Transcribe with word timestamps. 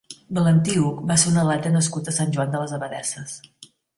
Valentí 0.35 0.77
Huch 0.83 1.03
va 1.11 1.17
ser 1.23 1.33
un 1.33 1.37
atleta 1.41 1.73
nascut 1.75 2.11
a 2.11 2.15
Sant 2.17 2.35
Joan 2.37 2.55
de 2.57 2.65
les 2.65 2.73
Abadesses. 2.79 3.37